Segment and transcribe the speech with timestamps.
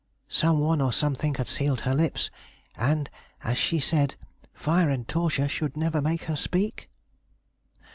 [0.29, 2.31] Some one or something had sealed her lips,
[2.75, 3.07] and,
[3.43, 4.15] as she said,
[4.51, 6.89] 'Fire and torture should never make her speak.